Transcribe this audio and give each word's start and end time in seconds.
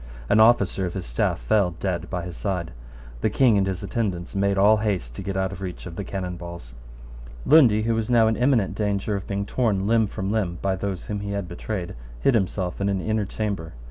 An 0.29 0.39
officer 0.39 0.87
of 0.87 0.95
his 0.95 1.05
staff 1.05 1.39
fell 1.39 1.75
dead 1.79 2.09
by 2.09 2.23
his 2.23 2.35
side. 2.35 2.71
The 3.19 3.29
King 3.29 3.55
and 3.55 3.67
his 3.67 3.83
attendants 3.83 4.33
made 4.33 4.57
all 4.57 4.77
haste 4.77 5.13
to 5.13 5.21
get 5.21 5.37
out 5.37 5.51
of 5.51 5.61
reach 5.61 5.85
of 5.85 5.95
the 5.95 6.03
cannon 6.03 6.37
balls. 6.37 6.73
Lundy, 7.45 7.83
who 7.83 7.93
was 7.93 8.09
now 8.09 8.27
in 8.27 8.35
imminent 8.35 8.73
danger 8.73 9.15
of 9.15 9.27
being 9.27 9.45
torn 9.45 9.85
limb 9.85 10.07
from 10.07 10.31
limb 10.31 10.57
by 10.59 10.75
those 10.75 11.05
whom 11.05 11.19
he 11.19 11.33
had 11.33 11.47
betrayed, 11.47 11.93
hid 12.19 12.33
himself 12.33 12.81
in 12.81 12.89
an 12.89 12.99
inner 12.99 13.25
chamber. 13.25 13.73